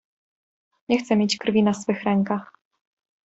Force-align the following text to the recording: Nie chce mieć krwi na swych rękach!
Nie 0.89 0.99
chce 0.99 1.15
mieć 1.15 1.37
krwi 1.37 1.63
na 1.63 1.73
swych 1.73 2.03
rękach! 2.03 2.51